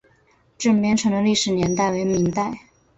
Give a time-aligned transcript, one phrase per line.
[0.57, 2.59] 镇边城的历史年代为明代。